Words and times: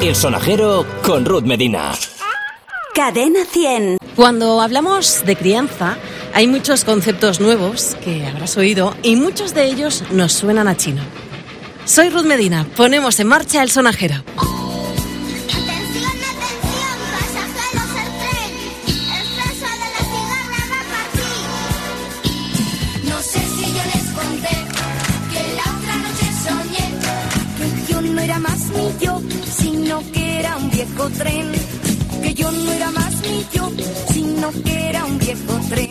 El 0.00 0.14
sonajero 0.14 0.86
con 1.02 1.24
Ruth 1.24 1.44
Medina. 1.44 1.92
Cadena 2.94 3.44
100. 3.44 3.98
Cuando 4.14 4.60
hablamos 4.60 5.24
de 5.24 5.34
crianza, 5.34 5.96
hay 6.34 6.46
muchos 6.46 6.84
conceptos 6.84 7.40
nuevos 7.40 7.96
que 8.04 8.26
habrás 8.26 8.56
oído 8.56 8.94
y 9.02 9.16
muchos 9.16 9.54
de 9.54 9.64
ellos 9.64 10.04
nos 10.10 10.32
suenan 10.32 10.68
a 10.68 10.76
chino. 10.76 11.02
Soy 11.84 12.10
Ruth 12.10 12.24
Medina, 12.24 12.66
ponemos 12.76 13.18
en 13.20 13.28
marcha 13.28 13.62
el 13.62 13.70
sonajero. 13.70 14.16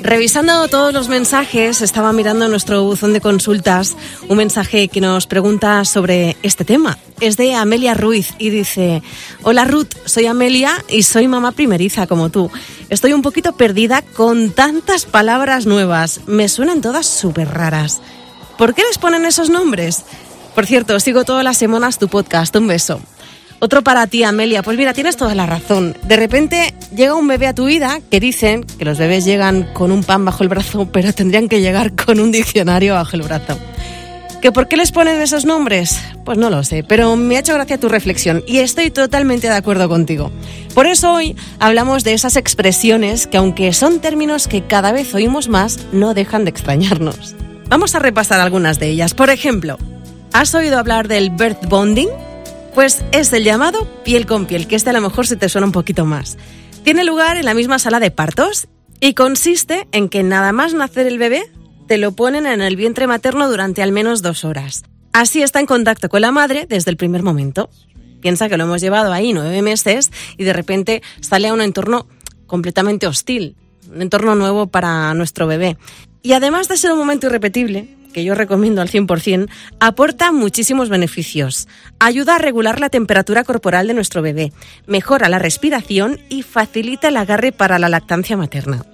Revisando 0.02 0.68
todos 0.68 0.94
los 0.94 1.10
mensajes, 1.10 1.82
estaba 1.82 2.14
mirando 2.14 2.48
nuestro 2.48 2.84
buzón 2.84 3.14
de 3.14 3.22
consultas 3.22 3.96
un 4.28 4.38
mensaje 4.38 4.88
que 4.88 5.02
nos 5.02 5.28
pregunta 5.28 5.86
sobre 5.86 6.38
este 6.44 6.66
tema. 6.66 6.98
Es 7.20 7.38
de 7.38 7.56
Amelia 7.56 7.94
Ruiz 7.94 8.34
y 8.38 8.50
dice, 8.50 9.02
hola 9.44 9.66
Ruth, 9.66 9.94
soy 10.06 10.26
Amelia 10.28 10.72
y 10.90 11.04
soy 11.04 11.28
mamá 11.28 11.54
primeriza 11.54 12.06
como 12.06 12.30
tú. 12.30 12.52
Estoy 12.90 13.14
un 13.14 13.22
poquito 13.22 13.54
perdida 13.54 14.02
con 14.02 14.52
tantas 14.52 15.06
palabras 15.06 15.66
nuevas. 15.66 16.22
Me 16.28 16.50
suenan 16.50 16.82
todas 16.82 17.08
súper 17.08 17.48
raras. 17.50 18.02
¿Por 18.58 18.74
qué 18.76 18.84
les 18.84 18.98
ponen 18.98 19.26
esos 19.26 19.50
nombres? 19.50 20.04
Por 20.54 20.66
cierto, 20.66 21.00
sigo 21.00 21.24
todas 21.24 21.44
las 21.44 21.58
semanas 21.58 21.98
tu 21.98 22.08
podcast. 22.08 22.56
Un 22.56 22.68
beso. 22.68 23.02
Otro 23.64 23.82
para 23.82 24.08
ti, 24.08 24.26
Amelia. 24.26 24.62
Pues 24.62 24.78
mira, 24.78 24.94
tienes 24.94 25.16
toda 25.16 25.36
la 25.36 25.46
razón. 25.46 25.96
De 26.04 26.18
repente 26.18 26.74
llega 26.94 27.16
un 27.16 27.30
bebé 27.30 27.48
a 27.48 27.56
tu 27.56 27.64
vida 27.64 28.02
que 28.12 28.20
dicen 28.20 28.66
que 28.66 28.84
los 28.84 28.98
bebés 28.98 29.24
llegan 29.24 29.72
con 29.72 29.94
un 29.94 30.04
pan 30.04 30.26
bajo 30.26 30.44
el 30.44 30.50
brazo, 30.50 30.86
pero 30.92 31.14
tendrían 31.14 31.48
que 31.48 31.62
llegar 31.62 31.96
con 31.96 32.20
un 32.20 32.30
diccionario 32.34 32.96
bajo 32.96 33.16
el 33.16 33.22
brazo. 33.22 33.58
¿Que 34.42 34.52
por 34.52 34.68
qué 34.68 34.76
les 34.76 34.92
ponen 34.92 35.22
esos 35.22 35.46
nombres? 35.46 35.98
Pues 36.26 36.38
no 36.38 36.50
lo 36.50 36.66
sé, 36.66 36.84
pero 36.84 37.16
me 37.16 37.38
ha 37.38 37.40
hecho 37.40 37.54
gracia 37.54 37.80
tu 37.80 37.88
reflexión 37.88 38.44
y 38.46 38.58
estoy 38.58 38.92
totalmente 38.92 39.48
de 39.48 39.56
acuerdo 39.56 39.88
contigo. 39.88 40.30
Por 40.74 40.86
eso 40.86 41.14
hoy 41.14 41.38
hablamos 41.60 42.04
de 42.04 42.12
esas 42.12 42.36
expresiones 42.36 43.28
que 43.28 43.38
aunque 43.38 43.72
son 43.72 44.02
términos 44.02 44.50
que 44.50 44.64
cada 44.68 44.92
vez 44.92 45.16
oímos 45.16 45.48
más, 45.48 45.80
no 45.94 46.14
dejan 46.14 46.44
de 46.44 46.50
extrañarnos. 46.50 47.34
Vamos 47.70 47.96
a 47.96 48.00
repasar 48.00 48.42
algunas 48.42 48.78
de 48.78 48.90
ellas. 48.90 49.14
Por 49.14 49.30
ejemplo, 49.30 49.78
¿has 50.34 50.54
oído 50.54 50.78
hablar 50.78 51.08
del 51.08 51.30
birth 51.30 51.66
bonding? 51.70 52.10
Pues 52.74 53.06
es 53.12 53.32
el 53.34 53.44
llamado 53.44 53.88
piel 54.04 54.26
con 54.26 54.48
piel, 54.48 54.68
que 54.68 54.76
este 54.76 54.90
a 54.90 54.94
lo 54.94 55.02
mejor 55.02 55.28
se 55.28 55.36
te 55.36 55.48
suena 55.48 55.68
un 55.68 55.72
poquito 55.72 56.06
más. 56.06 56.38
Tiene 56.84 57.04
lugar 57.04 57.38
en 57.38 57.46
la 57.46 57.54
misma 57.54 57.78
sala 57.78 58.00
de 58.00 58.10
partos 58.10 58.68
y 59.00 59.14
consiste 59.14 59.88
en 59.92 60.10
que 60.10 60.24
nada 60.24 60.52
más 60.54 60.74
nacer 60.74 61.06
el 61.06 61.20
bebé, 61.20 61.44
te 61.88 62.00
lo 62.00 62.14
ponen 62.14 62.48
en 62.48 62.62
el 62.62 62.76
vientre 62.76 63.06
materno 63.06 63.48
durante 63.48 63.84
al 63.84 63.92
menos 63.92 64.24
dos 64.24 64.44
horas. 64.44 64.84
Así 65.12 65.44
está 65.44 65.60
en 65.60 65.68
contacto 65.68 66.10
con 66.10 66.22
la 66.22 66.32
madre 66.32 66.66
desde 66.68 66.90
el 66.90 66.98
primer 66.98 67.22
momento. 67.22 67.70
Piensa 68.22 68.50
que 68.50 68.58
lo 68.58 68.64
hemos 68.64 68.82
llevado 68.82 69.14
ahí 69.14 69.34
nueve 69.34 69.62
meses 69.62 70.12
y 70.38 70.44
de 70.44 70.54
repente 70.54 71.04
sale 71.22 71.50
a 71.50 71.54
un 71.54 71.62
entorno 71.62 72.08
completamente 72.48 73.06
hostil, 73.06 73.56
un 73.94 74.02
entorno 74.02 74.34
nuevo 74.34 74.68
para 74.68 75.14
nuestro 75.14 75.46
bebé. 75.46 75.78
Y 76.24 76.34
además 76.34 76.70
de 76.70 76.78
ser 76.78 76.92
un 76.92 76.98
momento 76.98 77.28
irrepetible, 77.28 77.96
que 78.14 78.24
yo 78.24 78.36
recomiendo 78.36 78.82
al 78.82 78.90
100%, 78.90 79.50
aporta 79.80 80.32
muchísimos 80.32 80.88
beneficios. 80.88 81.68
Ayuda 82.00 82.36
a 82.36 82.40
regular 82.40 82.80
la 82.80 82.90
temperatura 82.90 83.44
corporal 83.44 83.88
de 83.88 83.94
nuestro 83.94 84.22
bebé, 84.22 84.54
mejora 84.88 85.28
la 85.28 85.40
respiración 85.40 86.20
y 86.30 86.44
facilita 86.44 87.10
el 87.10 87.18
agarre 87.18 87.52
para 87.52 87.80
la 87.80 87.90
lactancia 87.90 88.38
materna. 88.38 88.86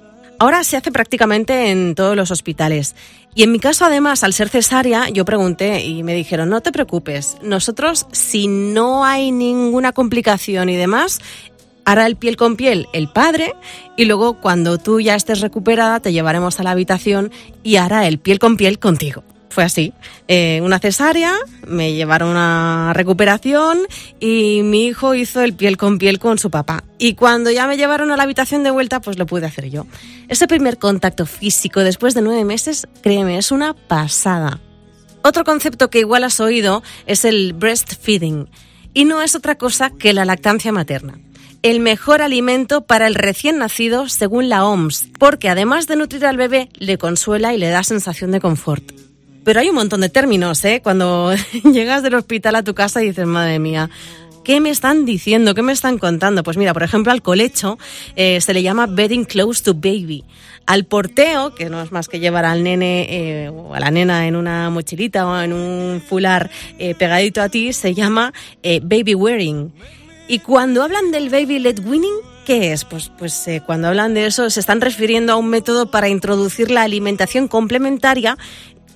Ahora 0.41 0.63
se 0.63 0.77
hace 0.77 0.89
prácticamente 0.91 1.69
en 1.69 1.95
todos 1.95 2.15
los 2.15 2.31
hospitales. 2.31 2.95
Y 3.35 3.43
en 3.43 3.51
mi 3.51 3.59
caso, 3.59 3.83
además, 3.83 4.23
al 4.23 4.31
ser 4.31 4.47
cesárea, 4.47 5.09
yo 5.09 5.25
pregunté 5.25 5.83
y 5.83 6.01
me 6.01 6.15
dijeron, 6.15 6.49
no 6.49 6.61
te 6.61 6.71
preocupes, 6.71 7.35
nosotros, 7.43 8.07
si 8.13 8.47
no 8.47 9.03
hay 9.03 9.31
ninguna 9.31 9.91
complicación 9.91 10.69
y 10.69 10.77
demás, 10.77 11.19
hará 11.89 12.05
el 12.05 12.17
piel 12.17 12.37
con 12.37 12.55
piel 12.55 12.87
el 12.93 13.09
padre 13.09 13.55
y 13.97 14.05
luego 14.05 14.35
cuando 14.35 14.77
tú 14.77 14.99
ya 14.99 15.15
estés 15.15 15.41
recuperada 15.41 15.99
te 15.99 16.13
llevaremos 16.13 16.59
a 16.59 16.63
la 16.63 16.71
habitación 16.71 17.31
y 17.63 17.77
hará 17.77 18.07
el 18.07 18.19
piel 18.19 18.37
con 18.37 18.57
piel 18.57 18.77
contigo. 18.77 19.23
Fue 19.49 19.63
así. 19.63 19.93
Eh, 20.27 20.61
una 20.61 20.77
cesárea, 20.77 21.33
me 21.67 21.93
llevaron 21.93 22.37
a 22.37 22.91
recuperación 22.93 23.79
y 24.19 24.61
mi 24.63 24.85
hijo 24.85 25.15
hizo 25.15 25.41
el 25.41 25.53
piel 25.53 25.77
con 25.77 25.97
piel 25.97 26.19
con 26.19 26.37
su 26.37 26.51
papá. 26.51 26.83
Y 26.99 27.15
cuando 27.15 27.49
ya 27.49 27.65
me 27.65 27.75
llevaron 27.75 28.11
a 28.11 28.17
la 28.17 28.21
habitación 28.21 28.61
de 28.61 28.69
vuelta, 28.69 29.01
pues 29.01 29.17
lo 29.17 29.25
pude 29.25 29.47
hacer 29.47 29.71
yo. 29.71 29.87
Ese 30.27 30.47
primer 30.47 30.77
contacto 30.77 31.25
físico 31.25 31.79
después 31.79 32.13
de 32.13 32.21
nueve 32.21 32.45
meses, 32.45 32.87
créeme, 33.01 33.39
es 33.39 33.51
una 33.51 33.73
pasada. 33.73 34.59
Otro 35.23 35.43
concepto 35.43 35.89
que 35.89 36.01
igual 36.01 36.23
has 36.23 36.39
oído 36.39 36.83
es 37.07 37.25
el 37.25 37.53
breastfeeding. 37.53 38.47
Y 38.93 39.05
no 39.05 39.23
es 39.23 39.33
otra 39.33 39.55
cosa 39.55 39.89
que 39.89 40.13
la 40.13 40.25
lactancia 40.25 40.71
materna 40.71 41.19
el 41.61 41.79
mejor 41.79 42.21
alimento 42.21 42.81
para 42.81 43.07
el 43.07 43.15
recién 43.15 43.57
nacido 43.57 44.09
según 44.09 44.49
la 44.49 44.65
OMS, 44.65 45.07
porque 45.19 45.49
además 45.49 45.87
de 45.87 45.95
nutrir 45.95 46.25
al 46.25 46.37
bebé, 46.37 46.69
le 46.75 46.97
consuela 46.97 47.53
y 47.53 47.57
le 47.57 47.69
da 47.69 47.83
sensación 47.83 48.31
de 48.31 48.39
confort. 48.39 48.83
Pero 49.43 49.59
hay 49.59 49.69
un 49.69 49.75
montón 49.75 50.01
de 50.01 50.09
términos, 50.09 50.63
¿eh? 50.65 50.81
Cuando 50.83 51.33
llegas 51.63 52.03
del 52.03 52.15
hospital 52.15 52.55
a 52.55 52.63
tu 52.63 52.73
casa 52.73 53.01
y 53.01 53.07
dices, 53.07 53.25
madre 53.25 53.59
mía, 53.59 53.89
¿Qué 54.43 54.61
me 54.61 54.71
están 54.71 55.05
diciendo? 55.05 55.53
¿Qué 55.53 55.61
me 55.61 55.73
están 55.73 55.99
contando? 55.99 56.41
Pues 56.41 56.57
mira, 56.57 56.73
por 56.73 56.81
ejemplo, 56.81 57.11
al 57.11 57.21
colecho 57.21 57.77
eh, 58.15 58.41
se 58.41 58.53
le 58.53 58.63
llama 58.63 58.87
bedding 58.87 59.25
close 59.25 59.63
to 59.63 59.75
baby. 59.75 60.23
Al 60.65 60.85
porteo, 60.85 61.53
que 61.53 61.69
no 61.69 61.81
es 61.83 61.91
más 61.91 62.07
que 62.07 62.19
llevar 62.19 62.45
al 62.45 62.63
nene 62.63 63.07
eh, 63.09 63.49
o 63.49 63.75
a 63.75 63.79
la 63.79 63.91
nena 63.91 64.27
en 64.27 64.35
una 64.35 64.71
mochilita 64.71 65.27
o 65.27 65.39
en 65.39 65.53
un 65.53 66.01
fular 66.01 66.49
eh, 66.79 66.95
pegadito 66.95 67.43
a 67.43 67.49
ti, 67.49 67.73
se 67.73 67.93
llama 67.93 68.33
eh, 68.63 68.79
baby 68.81 69.13
wearing. 69.13 69.71
Y 70.29 70.39
cuando 70.39 70.83
hablan 70.83 71.09
del 71.11 71.29
baby 71.29 71.57
led 71.57 71.79
weaning, 71.79 72.13
¿qué 72.45 72.71
es? 72.71 72.85
Pues, 72.85 73.11
pues 73.17 73.47
eh, 73.47 73.63
cuando 73.65 73.87
hablan 73.87 74.13
de 74.13 74.27
eso 74.27 74.47
se 74.51 74.59
están 74.59 74.79
refiriendo 74.79 75.33
a 75.33 75.37
un 75.37 75.49
método 75.49 75.89
para 75.89 76.07
introducir 76.07 76.69
la 76.69 76.83
alimentación 76.83 77.47
complementaria 77.47 78.37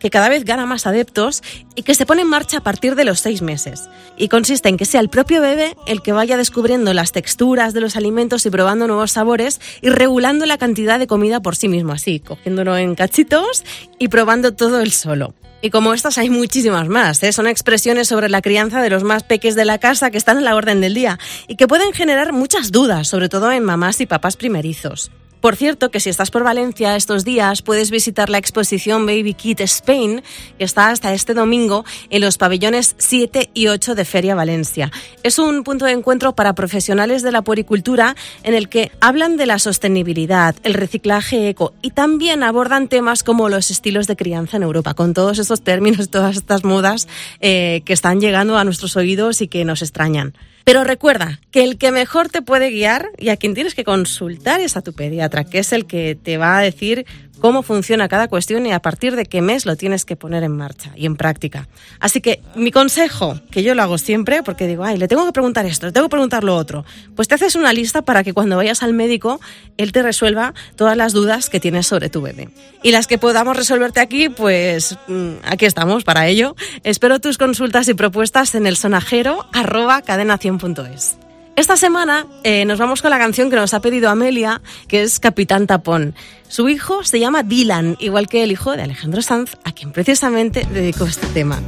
que 0.03 0.09
cada 0.09 0.27
vez 0.27 0.43
gana 0.43 0.65
más 0.65 0.85
adeptos 0.85 1.41
y 1.75 1.83
que 1.83 1.95
se 1.95 2.05
pone 2.05 2.23
en 2.23 2.27
marcha 2.27 2.57
a 2.57 2.61
partir 2.61 2.95
de 2.95 3.05
los 3.05 3.21
seis 3.21 3.41
meses. 3.41 3.87
Y 4.17 4.27
consiste 4.27 4.67
en 4.67 4.75
que 4.75 4.83
sea 4.83 4.99
el 4.99 5.07
propio 5.07 5.39
bebé 5.39 5.77
el 5.87 6.01
que 6.01 6.11
vaya 6.11 6.35
descubriendo 6.35 6.93
las 6.93 7.13
texturas 7.13 7.73
de 7.73 7.79
los 7.79 7.95
alimentos 7.95 8.45
y 8.45 8.49
probando 8.49 8.85
nuevos 8.85 9.11
sabores 9.11 9.61
y 9.81 9.87
regulando 9.87 10.45
la 10.45 10.57
cantidad 10.57 10.99
de 10.99 11.07
comida 11.07 11.39
por 11.39 11.55
sí 11.55 11.69
mismo, 11.69 11.93
así, 11.93 12.19
cogiéndolo 12.19 12.75
en 12.75 12.95
cachitos 12.95 13.63
y 13.97 14.09
probando 14.09 14.53
todo 14.53 14.81
él 14.81 14.91
solo. 14.91 15.35
Y 15.61 15.69
como 15.69 15.93
estas 15.93 16.17
hay 16.17 16.29
muchísimas 16.29 16.89
más, 16.89 17.23
¿eh? 17.23 17.31
son 17.31 17.47
expresiones 17.47 18.09
sobre 18.09 18.27
la 18.27 18.41
crianza 18.41 18.81
de 18.81 18.89
los 18.89 19.05
más 19.05 19.23
peques 19.23 19.55
de 19.55 19.63
la 19.63 19.77
casa 19.77 20.11
que 20.11 20.17
están 20.17 20.37
en 20.37 20.43
la 20.43 20.57
orden 20.57 20.81
del 20.81 20.93
día 20.93 21.17
y 21.47 21.55
que 21.55 21.69
pueden 21.69 21.93
generar 21.93 22.33
muchas 22.33 22.73
dudas, 22.73 23.07
sobre 23.07 23.29
todo 23.29 23.53
en 23.53 23.63
mamás 23.63 24.01
y 24.01 24.05
papás 24.05 24.35
primerizos. 24.35 25.11
Por 25.43 25.57
cierto, 25.57 25.91
que 25.91 25.99
si 25.99 26.09
estás 26.09 26.31
por 26.31 26.45
Valencia 26.45 26.95
estos 26.95 27.25
días 27.25 27.61
puedes 27.63 27.91
visitar 27.91 28.29
la 28.29 28.37
exposición 28.37 29.05
Baby 29.05 29.33
Kit 29.33 29.59
Spain, 29.59 30.23
que 30.57 30.63
está 30.63 30.89
hasta 30.89 31.13
este 31.13 31.33
domingo 31.33 31.83
en 32.09 32.21
los 32.21 32.37
pabellones 32.37 32.95
7 32.97 33.49
y 33.53 33.67
8 33.67 33.93
de 33.93 34.05
Feria 34.05 34.35
Valencia. 34.35 34.89
Es 35.21 35.39
un 35.39 35.65
punto 35.65 35.83
de 35.83 35.91
encuentro 35.91 36.33
para 36.33 36.55
profesionales 36.55 37.23
de 37.23 37.33
la 37.33 37.41
puericultura 37.41 38.15
en 38.43 38.53
el 38.53 38.69
que 38.69 38.93
hablan 39.01 39.35
de 39.35 39.45
la 39.45 39.59
sostenibilidad, 39.59 40.55
el 40.63 40.75
reciclaje 40.75 41.49
eco 41.49 41.73
y 41.81 41.91
también 41.91 42.41
abordan 42.41 42.87
temas 42.87 43.21
como 43.21 43.49
los 43.49 43.69
estilos 43.69 44.07
de 44.07 44.15
crianza 44.15 44.55
en 44.55 44.63
Europa, 44.63 44.93
con 44.93 45.13
todos 45.13 45.39
esos 45.39 45.61
términos, 45.61 46.07
todas 46.09 46.37
estas 46.37 46.63
modas 46.63 47.09
eh, 47.41 47.81
que 47.83 47.91
están 47.91 48.21
llegando 48.21 48.57
a 48.57 48.63
nuestros 48.63 48.95
oídos 48.95 49.41
y 49.41 49.49
que 49.49 49.65
nos 49.65 49.81
extrañan. 49.81 50.35
Pero 50.63 50.83
recuerda 50.83 51.39
que 51.51 51.63
el 51.63 51.77
que 51.77 51.91
mejor 51.91 52.29
te 52.29 52.41
puede 52.41 52.69
guiar 52.69 53.09
y 53.17 53.29
a 53.29 53.37
quien 53.37 53.53
tienes 53.53 53.75
que 53.75 53.83
consultar 53.83 54.61
es 54.61 54.77
a 54.77 54.81
tu 54.81 54.93
pediatra, 54.93 55.43
que 55.43 55.59
es 55.59 55.73
el 55.73 55.85
que 55.85 56.15
te 56.15 56.37
va 56.37 56.57
a 56.57 56.61
decir 56.61 57.05
cómo 57.43 57.61
funciona 57.61 58.07
cada 58.07 58.29
cuestión 58.29 58.65
y 58.65 58.71
a 58.71 58.79
partir 58.79 59.17
de 59.17 59.25
qué 59.25 59.41
mes 59.41 59.65
lo 59.65 59.75
tienes 59.75 60.05
que 60.05 60.15
poner 60.15 60.43
en 60.43 60.55
marcha 60.55 60.93
y 60.95 61.05
en 61.05 61.17
práctica. 61.17 61.67
Así 61.99 62.21
que 62.21 62.41
mi 62.55 62.71
consejo, 62.71 63.37
que 63.51 63.63
yo 63.63 63.75
lo 63.75 63.81
hago 63.81 63.97
siempre, 63.97 64.43
porque 64.43 64.65
digo, 64.65 64.85
ay, 64.85 64.97
le 64.97 65.09
tengo 65.09 65.25
que 65.25 65.33
preguntar 65.33 65.65
esto, 65.65 65.85
le 65.85 65.91
tengo 65.91 66.07
que 66.07 66.11
preguntar 66.11 66.45
lo 66.45 66.55
otro, 66.55 66.85
pues 67.17 67.27
te 67.27 67.35
haces 67.35 67.55
una 67.55 67.73
lista 67.73 68.01
para 68.01 68.23
que 68.23 68.31
cuando 68.31 68.55
vayas 68.55 68.81
al 68.81 68.93
médico, 68.93 69.41
él 69.75 69.91
te 69.91 70.01
resuelva 70.01 70.53
todas 70.77 70.95
las 70.95 71.11
dudas 71.11 71.49
que 71.49 71.59
tienes 71.59 71.85
sobre 71.85 72.07
tu 72.07 72.21
bebé. 72.21 72.47
Y 72.81 72.91
las 72.91 73.07
que 73.07 73.17
podamos 73.17 73.57
resolverte 73.57 73.99
aquí, 73.99 74.29
pues 74.29 74.97
mm, 75.09 75.33
aquí 75.43 75.65
estamos 75.65 76.05
para 76.05 76.27
ello. 76.27 76.55
Espero 76.85 77.19
tus 77.19 77.37
consultas 77.37 77.89
y 77.89 77.93
propuestas 77.93 78.55
en 78.55 78.67
el 78.67 78.77
sonajero 78.77 79.45
arroba 79.51 80.01
cadena100.es. 80.01 81.17
Esta 81.55 81.77
semana 81.77 82.25
eh, 82.43 82.65
nos 82.65 82.79
vamos 82.79 83.03
con 83.03 83.11
la 83.11 83.19
canción 83.19 83.51
que 83.51 83.55
nos 83.55 83.75
ha 83.75 83.79
pedido 83.79 84.09
Amelia, 84.09 84.61
que 84.87 85.03
es 85.03 85.19
Capitán 85.19 85.67
Tapón. 85.67 86.15
Su 86.47 86.67
hijo 86.67 87.03
se 87.03 87.19
llama 87.19 87.43
Dylan, 87.43 87.95
igual 87.99 88.27
que 88.27 88.43
el 88.43 88.51
hijo 88.51 88.75
de 88.75 88.81
Alejandro 88.81 89.21
Sanz, 89.21 89.55
a 89.63 89.71
quien 89.71 89.91
precisamente 89.91 90.67
dedicó 90.73 91.05
este 91.05 91.27
tema. 91.27 91.61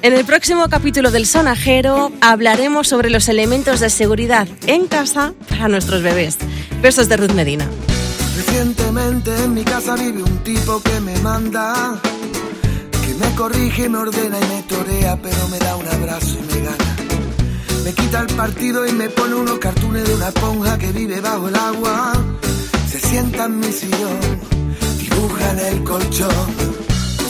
En 0.00 0.14
el 0.14 0.24
próximo 0.24 0.66
capítulo 0.70 1.10
del 1.10 1.26
Sonajero 1.26 2.10
hablaremos 2.22 2.88
sobre 2.88 3.10
los 3.10 3.28
elementos 3.28 3.80
de 3.80 3.90
seguridad 3.90 4.48
en 4.66 4.86
casa 4.86 5.34
para 5.50 5.68
nuestros 5.68 6.02
bebés. 6.02 6.38
Besos 6.80 7.10
de 7.10 7.18
Ruth 7.18 7.32
Medina. 7.32 7.68
Recientemente 8.34 9.34
en 9.44 9.52
mi 9.52 9.64
casa 9.64 9.94
vive 9.96 10.22
un 10.22 10.38
tipo 10.38 10.80
que 10.80 11.00
me 11.00 11.18
manda, 11.18 12.00
que 13.04 13.14
me 13.14 13.34
corrige, 13.34 13.90
me 13.90 13.98
ordena 13.98 14.38
y 14.38 14.54
me 14.54 14.62
torea, 14.62 15.18
pero 15.20 15.48
me 15.48 15.58
da 15.58 15.76
un 15.76 15.88
abrazo 15.88 16.47
el 18.20 18.34
partido 18.34 18.86
y 18.86 18.92
me 18.92 19.08
pone 19.10 19.34
unos 19.34 19.58
cartones 19.58 20.06
de 20.06 20.14
una 20.14 20.28
esponja 20.28 20.78
que 20.78 20.92
vive 20.92 21.20
bajo 21.20 21.48
el 21.48 21.56
agua. 21.56 22.12
Se 22.90 22.98
sienta 22.98 23.44
en 23.44 23.60
mi 23.60 23.72
sillón, 23.72 24.20
dibuja 24.98 25.50
en 25.52 25.58
el 25.58 25.84
colchón. 25.84 26.46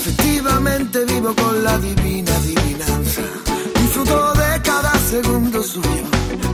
Efectivamente 0.00 1.04
vivo 1.04 1.34
con 1.34 1.64
la 1.64 1.78
divina 1.78 2.34
adivinanza. 2.36 3.22
Disfruto 3.80 4.32
de 4.34 4.62
cada 4.62 4.94
segundo 5.10 5.62
suyo. 5.62 6.04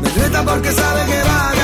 Me 0.03 0.09
reta 0.23 0.45
porque 0.45 0.73
sabe 0.73 1.05
que 1.07 1.23
va 1.23 1.51
a 1.51 1.55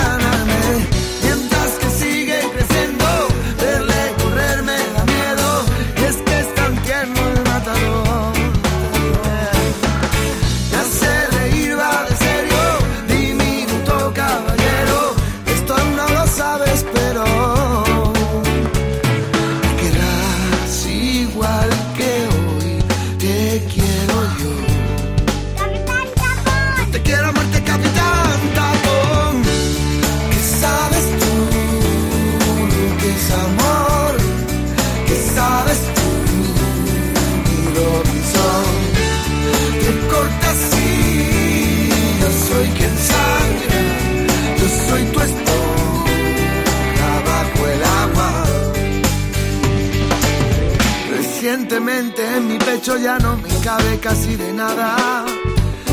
Recientemente 51.43 52.37
en 52.37 52.49
mi 52.49 52.59
pecho 52.59 52.99
ya 52.99 53.19
no 53.19 53.35
me 53.39 53.49
cabe 53.65 53.99
casi 53.99 54.37
de 54.37 54.53
nada. 54.53 55.25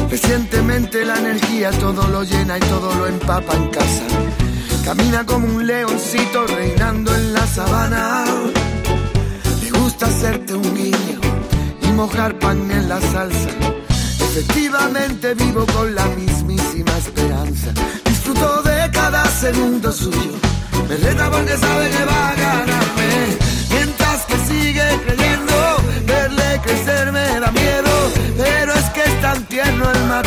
Recientemente 0.10 1.06
la 1.06 1.18
energía 1.20 1.72
todo 1.72 2.06
lo 2.10 2.24
llena 2.24 2.58
y 2.58 2.60
todo 2.60 2.94
lo 2.96 3.08
empapa 3.08 3.56
en 3.56 3.70
casa. 3.70 4.04
Camina 4.84 5.26
como 5.26 5.48
un 5.48 5.66
leoncito 5.66 6.46
reinando 6.48 7.16
en 7.16 7.32
la 7.32 7.48
sabana. 7.48 8.26
Le 9.64 9.72
gusta 9.72 10.08
hacerte 10.08 10.54
un 10.54 10.76
guiño 10.76 11.22
y 11.82 11.92
mojar 11.94 12.38
pan 12.40 12.70
en 12.70 12.90
la 12.90 13.00
salsa. 13.00 13.50
Efectivamente 14.20 15.34
vivo 15.34 15.66
con 15.68 15.96
la 15.96 16.08
mismísima 16.08 16.92
esperanza. 16.98 17.72
Disfruto 18.04 18.64
de 18.64 18.92
cada 18.92 19.24
segundo 19.28 19.94
suyo. 19.94 20.34
Me 20.90 20.98
reta 20.98 21.32
porque 21.32 21.56
sabe 21.56 21.90
que 21.90 22.04
va 22.04 22.32
a 22.32 22.36
ganarme. 22.36 23.47
Creyendo, 25.06 25.78
verle 26.06 26.62
crecer 26.64 27.12
me 27.12 27.40
da 27.40 27.52
miedo. 27.52 27.92
Pero 28.38 28.74
es 28.74 28.86
que 28.92 29.04
es 29.04 29.22
tan 29.22 29.44
tierno 29.46 29.92
el 29.92 30.04
matador. 30.06 30.27